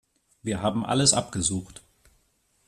[0.41, 1.83] Wir haben alles abgesucht.